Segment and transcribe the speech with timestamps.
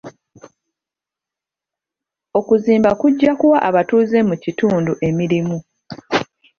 [2.39, 5.57] Okuzimba kujja kuwa abatuuze mu kitundu emirimu.